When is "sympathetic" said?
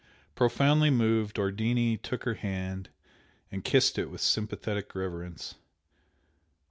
4.19-4.95